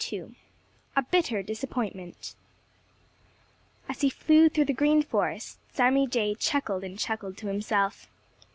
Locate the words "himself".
7.45-8.07